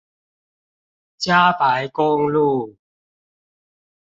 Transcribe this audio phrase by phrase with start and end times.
[1.19, 2.75] 嘉白公路